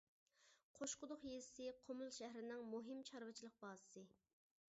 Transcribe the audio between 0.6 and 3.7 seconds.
قوشقۇدۇق يېزىسى قۇمۇل شەھىرىنىڭ مۇھىم چارۋىچىلىق